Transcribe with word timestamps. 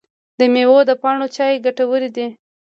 د 0.39 0.41
میوو 0.53 0.79
د 0.89 0.91
پاڼو 1.01 1.27
چای 1.35 1.61
ګټور 1.65 2.01
دی؟ 2.15 2.27